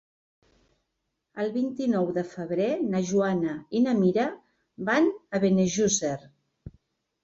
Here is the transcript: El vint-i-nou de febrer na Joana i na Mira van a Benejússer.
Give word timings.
El 1.43 1.53
vint-i-nou 1.57 2.09
de 2.17 2.25
febrer 2.33 2.71
na 2.95 3.03
Joana 3.13 3.55
i 3.79 3.85
na 3.87 3.97
Mira 4.03 4.27
van 4.93 5.15
a 5.41 5.47
Benejússer. 5.49 6.21